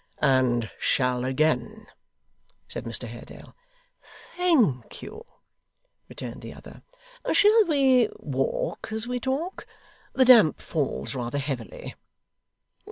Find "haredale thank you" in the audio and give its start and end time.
3.07-5.23